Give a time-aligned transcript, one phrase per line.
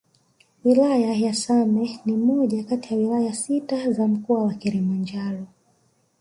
[0.63, 5.47] Wilaya ya Same ni moja kati ya Wilaya sita za mkoa wa Kilimanjaro